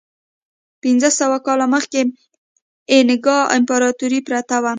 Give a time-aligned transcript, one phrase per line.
[0.83, 2.01] پنځه سوه کاله مخکې
[2.93, 4.69] اینکا امپراتورۍ پرته وه.